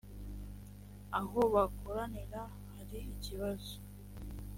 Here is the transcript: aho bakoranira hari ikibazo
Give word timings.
aho 1.19 1.39
bakoranira 1.53 2.41
hari 2.73 2.99
ikibazo 3.13 3.73